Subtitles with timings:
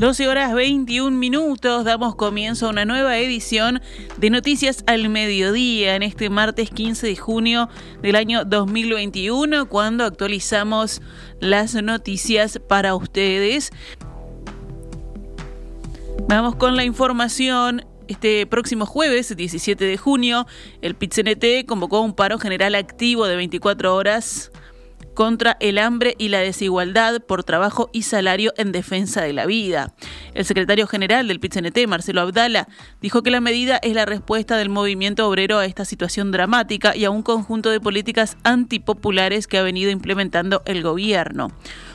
[0.00, 3.82] 12 horas 21 minutos, damos comienzo a una nueva edición
[4.16, 7.68] de Noticias al Mediodía en este martes 15 de junio
[8.00, 11.02] del año 2021, cuando actualizamos
[11.38, 13.72] las noticias para ustedes.
[16.26, 17.84] Vamos con la información.
[18.08, 20.46] Este próximo jueves, 17 de junio,
[20.80, 24.50] el PITCNT convocó un paro general activo de 24 horas
[25.20, 29.92] contra el hambre y la desigualdad por trabajo y salario en defensa de la vida.
[30.32, 32.68] El secretario general del PITCNT, Marcelo Abdala,
[33.02, 37.04] dijo que la medida es la respuesta del movimiento obrero a esta situación dramática y
[37.04, 41.52] a un conjunto de políticas antipopulares que ha venido implementando el gobierno.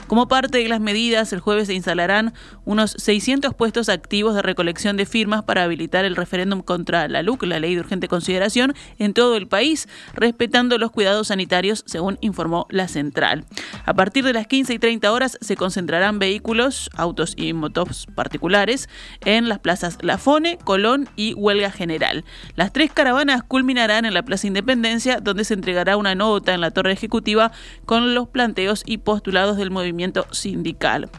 [0.07, 4.97] Como parte de las medidas, el jueves se instalarán unos 600 puestos activos de recolección
[4.97, 9.15] de firmas para habilitar el referéndum contra la LUC, la ley de urgente consideración, en
[9.15, 13.45] todo el país, respetando los cuidados sanitarios, según informó la central.
[13.83, 18.89] A partir de las 15 y 30 horas se concentrarán vehículos, autos y motos particulares
[19.25, 22.23] en las plazas La Fone, Colón y Huelga General.
[22.55, 26.69] Las tres caravanas culminarán en la Plaza Independencia, donde se entregará una nota en la
[26.69, 27.51] torre ejecutiva
[27.85, 29.94] con los planteos y postulados del movimiento
[30.31, 31.09] sindical.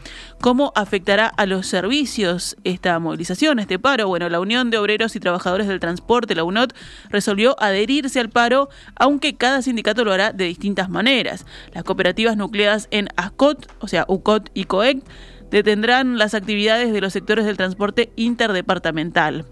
[0.41, 4.09] ¿Cómo afectará a los servicios esta movilización, este paro?
[4.09, 6.75] Bueno, la Unión de Obreros y Trabajadores del Transporte, la UNOT,
[7.11, 11.47] resolvió adherirse al paro, aunque cada sindicato lo hará de distintas maneras.
[11.73, 15.03] Las cooperativas nucleadas en ASCOT, o sea, UCOT y COEC,
[15.51, 19.45] detendrán las actividades de los sectores del transporte interdepartamental.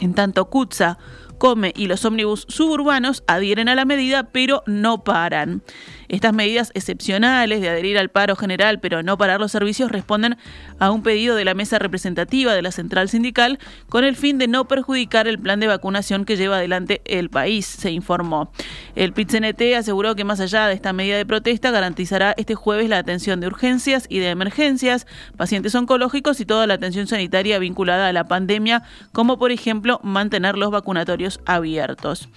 [0.00, 0.98] En tanto, CUTSA,
[1.38, 5.62] Come y los ómnibus suburbanos adhieren a la medida, pero no paran.
[6.08, 10.36] Estas medidas excepcionales de adherir al paro general pero no parar los servicios responden
[10.78, 14.48] a un pedido de la mesa representativa de la central sindical con el fin de
[14.48, 18.50] no perjudicar el plan de vacunación que lleva adelante el país, se informó.
[18.94, 22.98] El PIT-CNT aseguró que más allá de esta medida de protesta garantizará este jueves la
[22.98, 28.12] atención de urgencias y de emergencias, pacientes oncológicos y toda la atención sanitaria vinculada a
[28.12, 28.82] la pandemia,
[29.12, 32.28] como por ejemplo mantener los vacunatorios abiertos.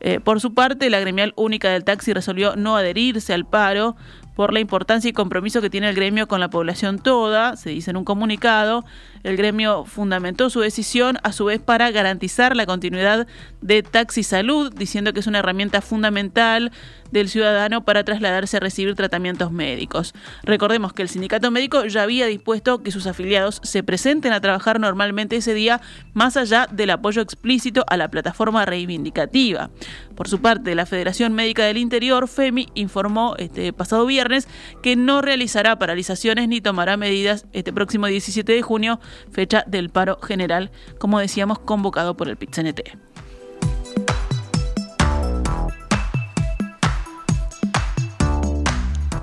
[0.00, 3.96] Eh, por su parte, la gremial única del taxi resolvió no adherir al paro
[4.34, 7.90] por la importancia y compromiso que tiene el gremio con la población toda, se dice
[7.90, 8.84] en un comunicado.
[9.22, 13.26] El gremio fundamentó su decisión a su vez para garantizar la continuidad
[13.60, 16.72] de Taxi Salud, diciendo que es una herramienta fundamental
[17.10, 20.14] del ciudadano para trasladarse a recibir tratamientos médicos.
[20.42, 24.80] Recordemos que el sindicato médico ya había dispuesto que sus afiliados se presenten a trabajar
[24.80, 25.80] normalmente ese día,
[26.14, 29.70] más allá del apoyo explícito a la plataforma reivindicativa.
[30.14, 34.48] Por su parte, la Federación Médica del Interior, FEMI, informó este pasado viernes
[34.82, 39.00] que no realizará paralizaciones ni tomará medidas este próximo 17 de junio,
[39.30, 42.80] fecha del paro general, como decíamos, convocado por el PITCNT.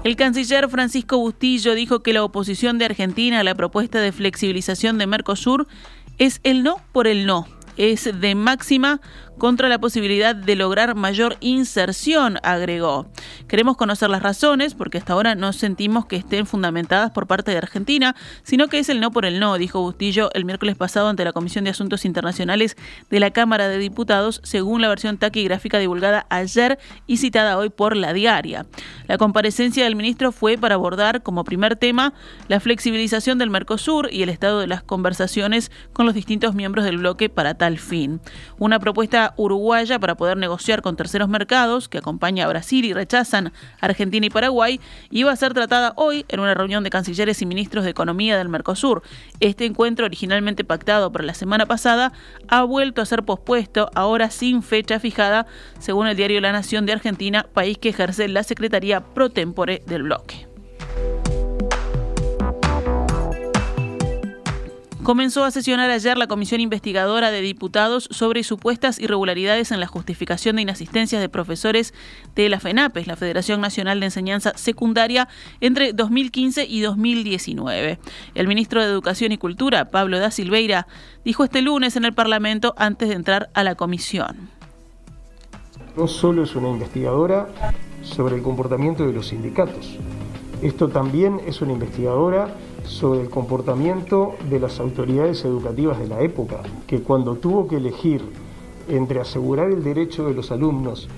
[0.08, 4.98] El canciller Francisco Bustillo dijo que la oposición de Argentina a la propuesta de flexibilización
[4.98, 5.68] de Mercosur
[6.18, 7.46] es el no por el no.
[7.76, 9.02] Es de máxima
[9.38, 13.08] contra la posibilidad de lograr mayor inserción, agregó.
[13.48, 17.58] Queremos conocer las razones, porque hasta ahora no sentimos que estén fundamentadas por parte de
[17.58, 21.24] Argentina, sino que es el no por el no, dijo Bustillo el miércoles pasado ante
[21.24, 22.76] la Comisión de Asuntos Internacionales
[23.10, 27.96] de la Cámara de Diputados, según la versión taquigráfica divulgada ayer y citada hoy por
[27.96, 28.66] la diaria.
[29.08, 32.14] La comparecencia del ministro fue para abordar como primer tema
[32.48, 36.98] la flexibilización del Mercosur y el estado de las conversaciones con los distintos miembros del
[36.98, 38.20] bloque para tal fin.
[38.58, 43.52] Una propuesta uruguaya para poder negociar con terceros mercados, que acompaña a Brasil y rechazan
[43.82, 44.80] Argentina y Paraguay,
[45.10, 48.50] iba a ser tratada hoy en una reunión de cancilleres y ministros de Economía del
[48.50, 49.04] Mercosur.
[49.40, 52.14] Este encuentro, originalmente pactado para la semana pasada,
[52.48, 55.48] ha vuelto a ser pospuesto, ahora sin fecha fijada,
[55.80, 60.04] según el diario La Nación de Argentina, país que ejerce la Secretaría pro tempore del
[60.04, 60.47] bloque.
[65.08, 70.58] Comenzó a sesionar ayer la comisión investigadora de diputados sobre supuestas irregularidades en la justificación
[70.58, 71.94] de inasistencias de profesores
[72.36, 75.30] de la FENAPES, la Federación Nacional de Enseñanza Secundaria,
[75.62, 78.00] entre 2015 y 2019.
[78.36, 80.88] El ministro de Educación y Cultura, Pablo da Silveira,
[81.24, 84.50] dijo este lunes en el Parlamento antes de entrar a la comisión.
[85.96, 87.48] No solo es una investigadora
[88.02, 89.98] sobre el comportamiento de los sindicatos,
[90.62, 92.54] esto también es una investigadora
[92.88, 98.22] sobre el comportamiento de las autoridades educativas de la época, que cuando tuvo que elegir
[98.88, 101.10] entre asegurar el derecho de los alumnos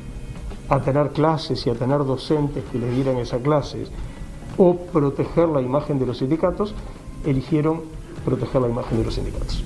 [0.68, 3.90] a tener clases y a tener docentes que les dieran esas clases,
[4.58, 6.74] o proteger la imagen de los sindicatos,
[7.26, 7.82] eligieron
[8.26, 9.64] proteger la imagen de los sindicatos.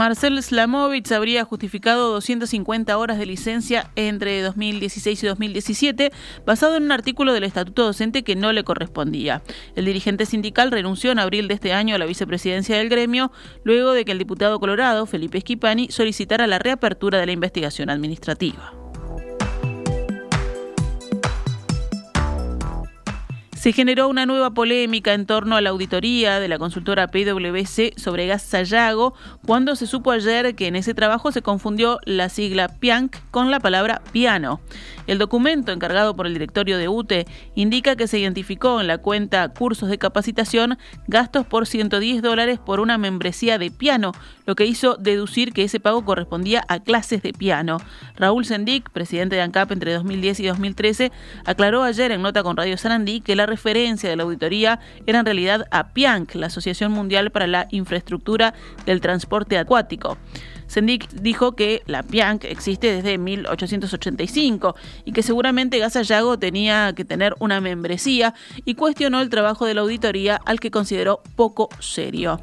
[0.00, 6.10] Marcel Slamovich habría justificado 250 horas de licencia entre 2016 y 2017
[6.46, 9.42] basado en un artículo del Estatuto Docente que no le correspondía.
[9.76, 13.30] El dirigente sindical renunció en abril de este año a la vicepresidencia del gremio
[13.62, 18.79] luego de que el diputado colorado, Felipe Schipani, solicitara la reapertura de la investigación administrativa.
[23.60, 28.26] Se generó una nueva polémica en torno a la auditoría de la consultora PwC sobre
[28.26, 29.12] gas Sayago
[29.44, 33.60] cuando se supo ayer que en ese trabajo se confundió la sigla PIANC con la
[33.60, 34.62] palabra piano.
[35.06, 39.46] El documento encargado por el directorio de UTE indica que se identificó en la cuenta
[39.50, 44.12] cursos de capacitación gastos por 110 dólares por una membresía de piano,
[44.46, 47.78] lo que hizo deducir que ese pago correspondía a clases de piano.
[48.16, 51.12] Raúl Sendic, presidente de ANCAP entre 2010 y 2013,
[51.44, 55.26] aclaró ayer en nota con Radio Sarandí que la referencia de la auditoría era en
[55.26, 58.54] realidad a PIANC, la Asociación Mundial para la Infraestructura
[58.86, 60.16] del Transporte Acuático.
[60.66, 67.34] Sendic dijo que la PIANC existe desde 1885 y que seguramente Gasallago tenía que tener
[67.40, 72.40] una membresía y cuestionó el trabajo de la auditoría al que consideró poco serio.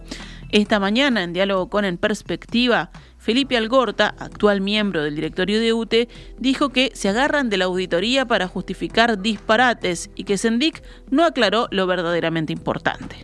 [0.49, 2.89] Esta mañana, en diálogo con En Perspectiva,
[3.27, 6.07] Felipe Algorta, actual miembro del directorio de UTE,
[6.39, 10.81] dijo que se agarran de la auditoría para justificar disparates y que Sendic
[11.11, 13.17] no aclaró lo verdaderamente importante.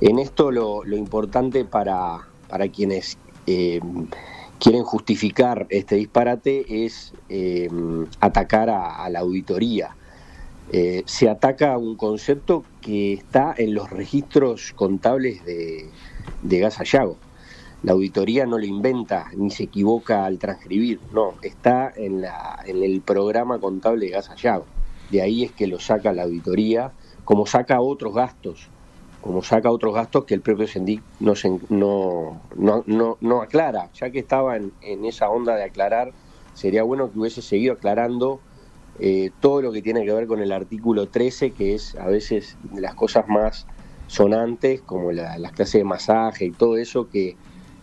[0.00, 3.18] En esto lo, importante para, para quienes
[3.48, 3.80] eh,
[4.60, 7.68] quieren justificar este disparate es eh,
[8.20, 9.96] atacar a, la auditoría.
[10.70, 15.90] Eh, se ataca un concepto que está en los registros contables de,
[16.42, 16.78] de Gas
[17.82, 22.82] la auditoría no lo inventa ni se equivoca al transcribir, no, está en, la, en
[22.82, 24.30] el programa contable de Gas
[25.10, 26.92] De ahí es que lo saca la auditoría,
[27.24, 28.68] como saca otros gastos,
[29.20, 31.34] como saca otros gastos que el propio Sendic no,
[31.68, 33.90] no, no, no, aclara.
[33.94, 34.72] Ya que estaba en,
[35.04, 36.12] esa onda de aclarar,
[36.54, 38.40] sería bueno que hubiese seguido aclarando
[38.98, 42.56] eh, todo lo que tiene que ver con el artículo 13, que es a veces
[42.74, 43.66] las cosas más
[44.06, 47.36] sonantes, como las clases de masaje y todo eso que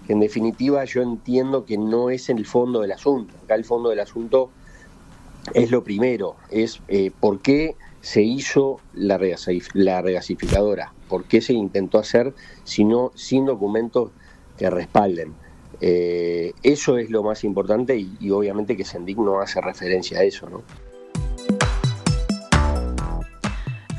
[0.09, 3.33] en definitiva yo entiendo que no es el fondo del asunto.
[3.43, 4.49] Acá el fondo del asunto
[5.53, 11.99] es lo primero, es eh, por qué se hizo la, regasificadora, por qué se intentó
[11.99, 12.33] hacer
[12.63, 14.11] sino, sin documentos
[14.57, 15.35] que respalden.
[15.79, 20.23] Eh, eso es lo más importante y, y obviamente que Sendic no hace referencia a
[20.23, 20.63] eso, ¿no?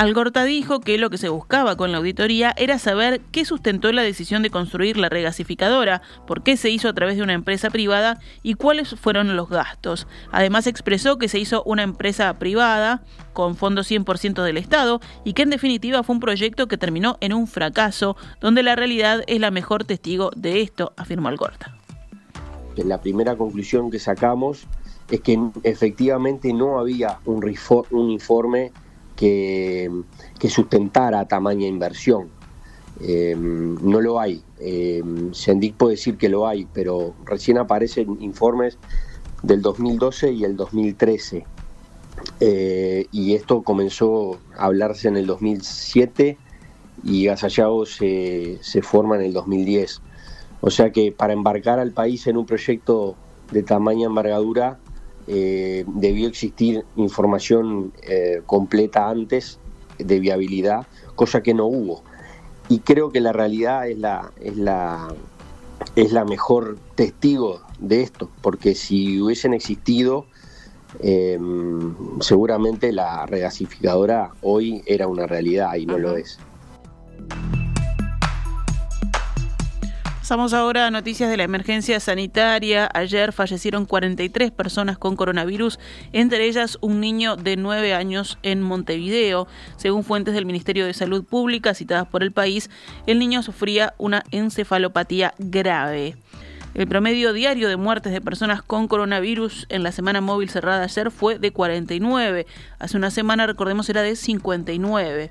[0.00, 4.00] Algorta dijo que lo que se buscaba con la auditoría era saber qué sustentó la
[4.00, 8.19] decisión de construir la regasificadora, por qué se hizo a través de una empresa privada
[8.43, 10.06] y cuáles fueron los gastos.
[10.32, 13.02] Además expresó que se hizo una empresa privada
[13.35, 17.35] con fondos 100% del Estado y que en definitiva fue un proyecto que terminó en
[17.35, 21.76] un fracaso, donde la realidad es la mejor testigo de esto, afirmó Algorta.
[22.76, 24.67] La primera conclusión que sacamos
[25.11, 27.44] es que efectivamente no había un,
[27.91, 28.73] un informe
[29.20, 32.28] que, sustentara tamaña inversión.
[33.00, 34.43] Eh, no lo hay.
[34.58, 35.02] Eh,
[35.32, 38.78] Sendic puede decir que lo hay, pero recién aparecen informes
[39.43, 41.44] del 2012 y el 2013.
[42.40, 46.37] Eh, y esto comenzó a hablarse en el 2007
[47.05, 50.00] y Gasallao se, se forma en el 2010.
[50.62, 53.17] O sea que para embarcar al país en un proyecto
[53.50, 54.78] de tamaña envergadura
[55.32, 59.60] eh, debió existir información eh, completa antes
[59.96, 62.03] de viabilidad, cosa que no hubo.
[62.69, 65.15] Y creo que la realidad es la, es la,
[65.94, 70.27] es la mejor testigo de esto, porque si hubiesen existido,
[70.99, 76.41] em, seguramente la regasificadora hoy era una realidad y no lo es.
[80.31, 82.89] Pasamos ahora a noticias de la emergencia sanitaria.
[82.94, 85.81] Ayer fallecieron 43 personas con coronavirus,
[86.13, 89.49] entre ellas un niño de 9 años en Montevideo.
[89.77, 92.70] Según fuentes del Ministerio de Salud Pública citadas por el país,
[93.08, 96.15] el niño sufría una encefalopatía grave.
[96.72, 101.10] El promedio diario de muertes de personas con coronavirus en la semana móvil cerrada ayer
[101.10, 102.46] fue de 49.
[102.79, 105.31] Hace una semana, recordemos, era de 59.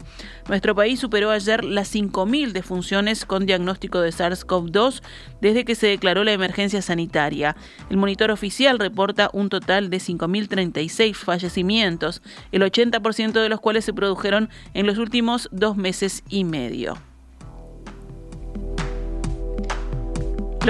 [0.49, 5.01] Nuestro país superó ayer las 5.000 defunciones con diagnóstico de SARS-CoV-2
[5.39, 7.55] desde que se declaró la emergencia sanitaria.
[7.89, 13.93] El monitor oficial reporta un total de 5.036 fallecimientos, el 80% de los cuales se
[13.93, 16.97] produjeron en los últimos dos meses y medio.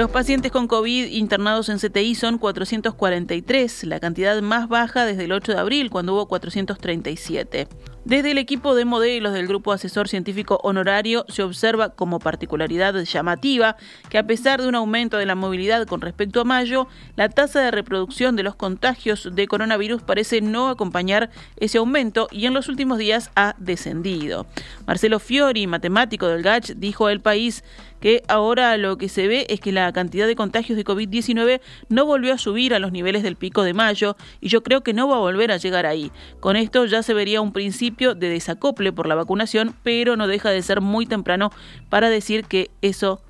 [0.00, 5.32] Los pacientes con COVID internados en CTI son 443, la cantidad más baja desde el
[5.32, 7.68] 8 de abril, cuando hubo 437.
[8.06, 13.76] Desde el equipo de modelos del Grupo Asesor Científico Honorario se observa como particularidad llamativa
[14.08, 17.60] que a pesar de un aumento de la movilidad con respecto a mayo, la tasa
[17.60, 21.28] de reproducción de los contagios de coronavirus parece no acompañar
[21.58, 24.46] ese aumento y en los últimos días ha descendido.
[24.86, 27.62] Marcelo Fiori, matemático del GACH, dijo al país
[28.00, 32.06] que ahora lo que se ve es que la cantidad de contagios de COVID-19 no
[32.06, 35.08] volvió a subir a los niveles del pico de mayo y yo creo que no
[35.08, 36.10] va a volver a llegar ahí.
[36.40, 40.50] Con esto ya se vería un principio de desacople por la vacunación, pero no deja
[40.50, 41.50] de ser muy temprano
[41.88, 43.22] para decir que eso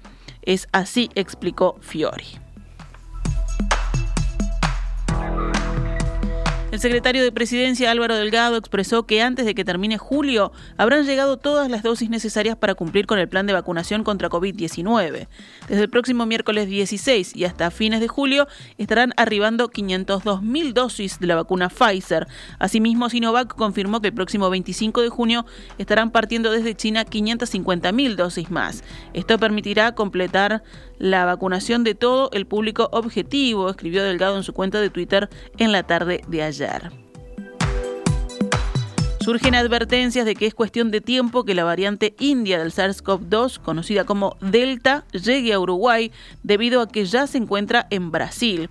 [0.42, 2.49] es así, explicó Fiori.
[6.70, 11.36] El secretario de Presidencia Álvaro Delgado expresó que antes de que termine julio habrán llegado
[11.36, 15.26] todas las dosis necesarias para cumplir con el plan de vacunación contra COVID-19.
[15.68, 18.46] Desde el próximo miércoles 16 y hasta fines de julio
[18.78, 22.28] estarán arribando 502.000 dosis de la vacuna Pfizer.
[22.60, 25.46] Asimismo, Sinovac confirmó que el próximo 25 de junio
[25.76, 28.84] estarán partiendo desde China 550.000 dosis más.
[29.12, 30.62] Esto permitirá completar
[30.98, 35.72] la vacunación de todo el público objetivo, escribió Delgado en su cuenta de Twitter en
[35.72, 36.59] la tarde de ayer.
[39.20, 44.04] Surgen advertencias de que es cuestión de tiempo que la variante india del SARS-CoV-2, conocida
[44.04, 46.10] como Delta, llegue a Uruguay
[46.42, 48.70] debido a que ya se encuentra en Brasil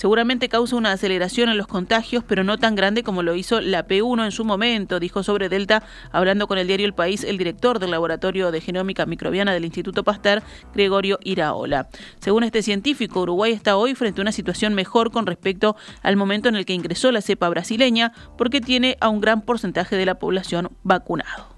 [0.00, 3.86] seguramente causa una aceleración en los contagios, pero no tan grande como lo hizo la
[3.86, 7.78] P1 en su momento, dijo sobre Delta, hablando con el diario El País, el director
[7.78, 10.42] del Laboratorio de Genómica Microbiana del Instituto Pasteur,
[10.74, 11.90] Gregorio Iraola.
[12.18, 16.48] Según este científico, Uruguay está hoy frente a una situación mejor con respecto al momento
[16.48, 20.14] en el que ingresó la cepa brasileña, porque tiene a un gran porcentaje de la
[20.14, 21.50] población vacunado.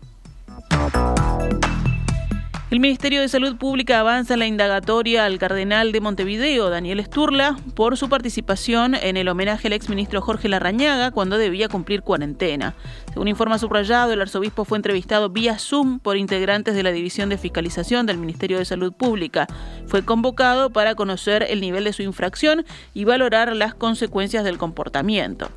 [2.72, 7.54] El Ministerio de Salud Pública avanza en la indagatoria al cardenal de Montevideo, Daniel Sturla,
[7.74, 12.74] por su participación en el homenaje al exministro Jorge Larrañaga cuando debía cumplir cuarentena.
[13.12, 17.36] Según informa subrayado, el arzobispo fue entrevistado vía Zoom por integrantes de la División de
[17.36, 19.46] Fiscalización del Ministerio de Salud Pública.
[19.86, 22.64] Fue convocado para conocer el nivel de su infracción
[22.94, 25.50] y valorar las consecuencias del comportamiento.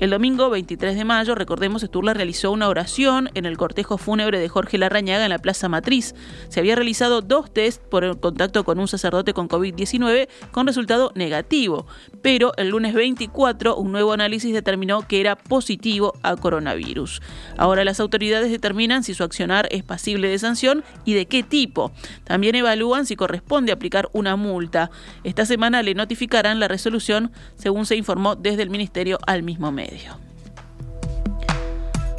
[0.00, 4.48] El domingo 23 de mayo, recordemos, Sturla realizó una oración en el cortejo fúnebre de
[4.48, 6.14] Jorge Larrañaga en la Plaza Matriz.
[6.48, 11.12] Se había realizado dos test por el contacto con un sacerdote con COVID-19 con resultado
[11.14, 11.86] negativo,
[12.22, 17.20] pero el lunes 24 un nuevo análisis determinó que era positivo a coronavirus.
[17.58, 21.92] Ahora las autoridades determinan si su accionar es pasible de sanción y de qué tipo.
[22.24, 24.90] También evalúan si corresponde aplicar una multa.
[25.24, 29.70] Esta semana le notificarán la resolución, según se informó desde el ministerio al mismo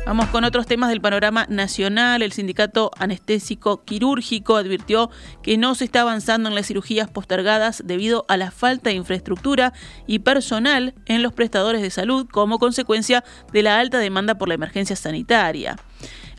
[0.05, 2.21] Vamos con otros temas del panorama nacional.
[2.21, 5.09] El sindicato anestésico quirúrgico advirtió
[5.43, 9.73] que no se está avanzando en las cirugías postergadas debido a la falta de infraestructura
[10.07, 13.23] y personal en los prestadores de salud como consecuencia
[13.53, 15.77] de la alta demanda por la emergencia sanitaria.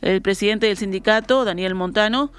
[0.01, 2.33] El presidente del sindicato, Daniel Montano,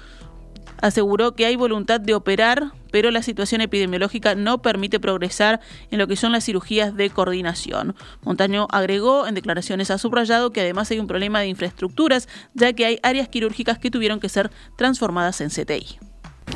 [0.82, 5.58] aseguró que hay voluntad de operar, pero la situación epidemiológica no permite progresar
[5.90, 7.96] en lo que son las cirugías de coordinación.
[8.22, 12.86] Montaño agregó en declaraciones a subrayado que además hay un problema de infraestructuras, ya que
[12.86, 15.98] hay áreas quirúrgicas que tuvieron que ser transformadas en CTI.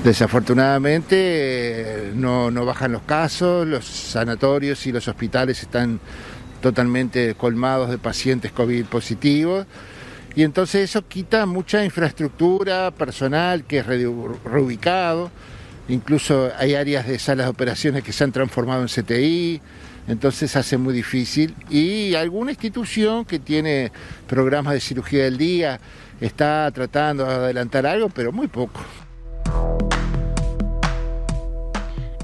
[0.05, 5.99] Desafortunadamente no, no bajan los casos, los sanatorios y los hospitales están
[6.63, 9.67] totalmente colmados de pacientes COVID positivos
[10.37, 15.33] y entonces eso quita mucha infraestructura personal que es reubicado,
[15.89, 19.61] incluso hay áreas de salas de operaciones que se han transformado en CTI,
[20.07, 21.55] entonces hace muy difícil.
[21.69, 23.93] Y alguna institución que tiene
[24.27, 25.81] programas de cirugía del día
[26.21, 28.81] está tratando de adelantar algo, pero muy poco.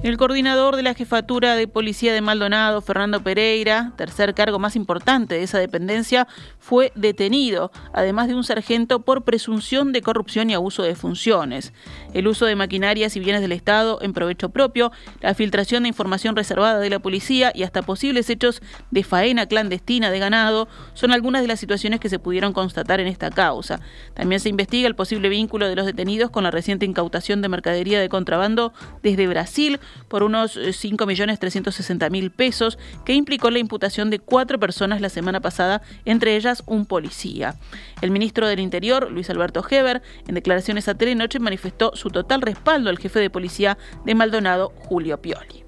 [0.04, 5.37] El coordinador de la jefatura de policía de Maldonado, Fernando Pereira, tercer cargo más importante
[5.37, 10.82] de esa dependencia, fue detenido, además de un sargento por presunción de corrupción y abuso
[10.82, 11.73] de funciones.
[12.12, 14.92] El uso de maquinarias y bienes del Estado en provecho propio,
[15.23, 20.11] la filtración de información reservada de la policía y hasta posibles hechos de faena clandestina
[20.11, 23.80] de ganado son algunas de las situaciones que se pudieron constatar en esta causa.
[24.12, 27.99] También se investiga el posible vínculo de los detenidos con la reciente incautación de mercadería
[27.99, 34.58] de contrabando desde Brasil por unos 5.360.000 eh, pesos, que implicó la imputación de cuatro
[34.58, 37.56] personas la semana pasada, entre ellas un policía.
[38.00, 42.90] El ministro del Interior, Luis Alberto Heber, en declaraciones a Telenoche manifestó su total respaldo
[42.90, 45.64] al jefe de policía de Maldonado, Julio Pioli.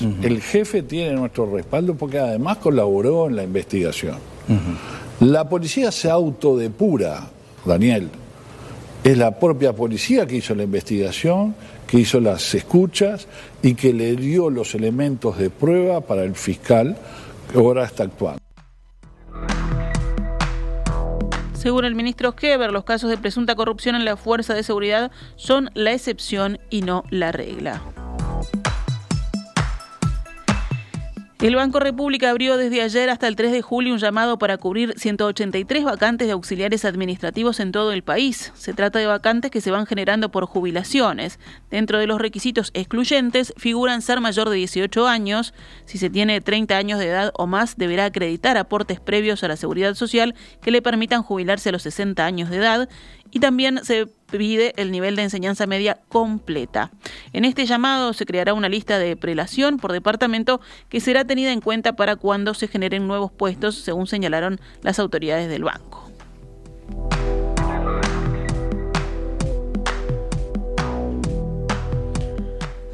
[0.00, 4.16] El jefe tiene nuestro respaldo porque además colaboró en la investigación.
[5.20, 7.30] La policía se autodepura,
[7.64, 8.10] Daniel.
[9.02, 11.54] Es la propia policía que hizo la investigación,
[11.86, 13.28] que hizo las escuchas
[13.62, 16.96] y que le dio los elementos de prueba para el fiscal
[17.50, 18.40] que ahora está actuando.
[21.54, 25.70] Según el ministro Heber, los casos de presunta corrupción en la fuerza de seguridad son
[25.74, 27.82] la excepción y no la regla.
[31.38, 34.94] El Banco República abrió desde ayer hasta el 3 de julio un llamado para cubrir
[34.96, 38.52] 183 vacantes de auxiliares administrativos en todo el país.
[38.54, 41.38] Se trata de vacantes que se van generando por jubilaciones.
[41.70, 45.52] Dentro de los requisitos excluyentes figuran ser mayor de 18 años.
[45.84, 49.58] Si se tiene 30 años de edad o más, deberá acreditar aportes previos a la
[49.58, 52.88] seguridad social que le permitan jubilarse a los 60 años de edad
[53.30, 56.90] y también se pide el nivel de enseñanza media completa.
[57.32, 61.60] En este llamado se creará una lista de prelación por departamento que será tenida en
[61.60, 66.10] cuenta para cuando se generen nuevos puestos, según señalaron las autoridades del banco.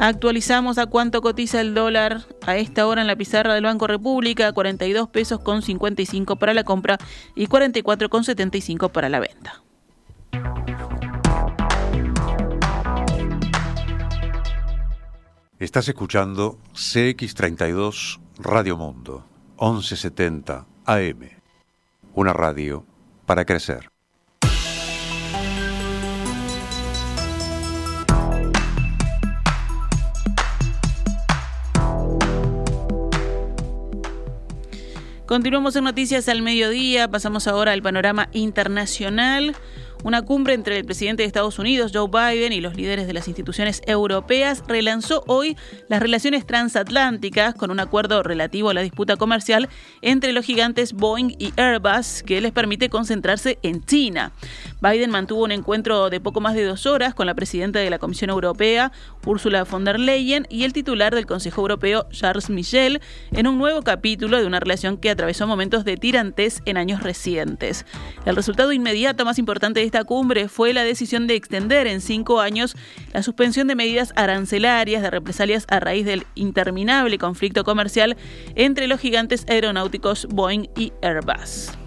[0.04, 4.50] Actualizamos a cuánto cotiza el dólar a esta hora en la pizarra del Banco República,
[4.50, 6.98] 42 pesos con 55 para la compra
[7.36, 9.62] y 44 con 75 para la venta.
[15.62, 19.24] Estás escuchando CX32 Radio Mundo,
[19.60, 21.30] 1170 AM.
[22.14, 22.84] Una radio
[23.26, 23.88] para crecer.
[35.26, 39.54] Continuamos en Noticias al Mediodía, pasamos ahora al panorama internacional.
[40.04, 43.28] Una cumbre entre el presidente de Estados Unidos, Joe Biden, y los líderes de las
[43.28, 45.56] instituciones europeas relanzó hoy
[45.88, 49.68] las relaciones transatlánticas con un acuerdo relativo a la disputa comercial
[50.00, 54.32] entre los gigantes Boeing y Airbus que les permite concentrarse en China.
[54.80, 58.00] Biden mantuvo un encuentro de poco más de dos horas con la presidenta de la
[58.00, 58.90] Comisión Europea,
[59.24, 63.82] Ursula von der Leyen, y el titular del Consejo Europeo, Charles Michel, en un nuevo
[63.82, 67.86] capítulo de una relación que atravesó momentos de tirantes en años recientes.
[68.26, 72.40] El resultado inmediato más importante de esta cumbre fue la decisión de extender en cinco
[72.40, 72.74] años
[73.12, 78.16] la suspensión de medidas arancelarias de represalias a raíz del interminable conflicto comercial
[78.54, 81.81] entre los gigantes aeronáuticos Boeing y Airbus.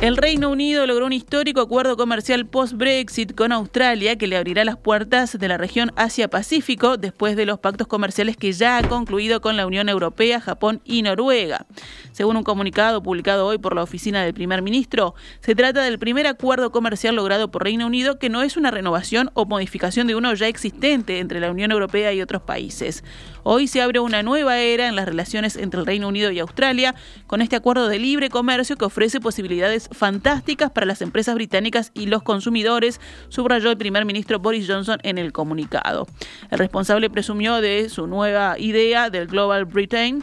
[0.00, 4.78] El Reino Unido logró un histórico acuerdo comercial post-Brexit con Australia que le abrirá las
[4.78, 9.58] puertas de la región Asia-Pacífico después de los pactos comerciales que ya ha concluido con
[9.58, 11.66] la Unión Europea, Japón y Noruega.
[12.12, 16.26] Según un comunicado publicado hoy por la oficina del primer ministro, se trata del primer
[16.26, 20.32] acuerdo comercial logrado por Reino Unido que no es una renovación o modificación de uno
[20.32, 23.04] ya existente entre la Unión Europea y otros países.
[23.42, 26.94] Hoy se abre una nueva era en las relaciones entre el Reino Unido y Australia
[27.26, 32.06] con este acuerdo de libre comercio que ofrece posibilidades fantásticas para las empresas británicas y
[32.06, 36.06] los consumidores, subrayó el primer ministro Boris Johnson en el comunicado.
[36.50, 40.22] El responsable presumió de su nueva idea del Global Britain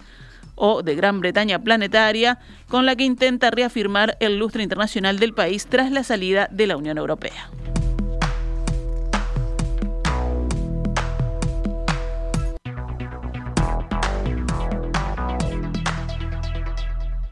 [0.56, 5.68] o de Gran Bretaña planetaria, con la que intenta reafirmar el lustre internacional del país
[5.68, 7.50] tras la salida de la Unión Europea.